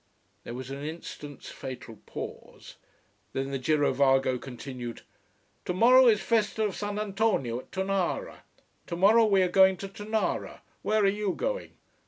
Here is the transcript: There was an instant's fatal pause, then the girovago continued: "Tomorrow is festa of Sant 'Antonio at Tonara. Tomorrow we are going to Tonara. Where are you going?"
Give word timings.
There 0.45 0.55
was 0.55 0.71
an 0.71 0.83
instant's 0.83 1.49
fatal 1.51 1.99
pause, 2.07 2.77
then 3.33 3.51
the 3.51 3.59
girovago 3.59 4.39
continued: 4.41 5.03
"Tomorrow 5.63 6.07
is 6.07 6.21
festa 6.21 6.63
of 6.63 6.75
Sant 6.75 6.97
'Antonio 6.97 7.59
at 7.59 7.71
Tonara. 7.71 8.39
Tomorrow 8.87 9.25
we 9.25 9.43
are 9.43 9.47
going 9.47 9.77
to 9.77 9.87
Tonara. 9.87 10.63
Where 10.81 11.03
are 11.03 11.07
you 11.07 11.35
going?" 11.35 11.73